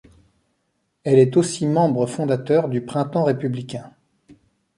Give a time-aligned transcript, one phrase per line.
[1.03, 3.93] Elle est aussi membre fondateur du Printemps républicain.